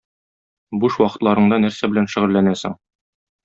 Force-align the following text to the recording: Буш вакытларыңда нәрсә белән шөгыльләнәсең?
Буш 0.83 0.97
вакытларыңда 1.03 1.61
нәрсә 1.67 1.91
белән 1.95 2.11
шөгыльләнәсең? 2.15 2.79